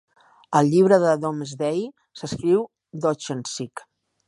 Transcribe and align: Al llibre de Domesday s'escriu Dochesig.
Al 0.59 0.71
llibre 0.71 0.97
de 1.03 1.11
Domesday 1.25 1.85
s'escriu 2.21 2.65
Dochesig. 3.07 3.87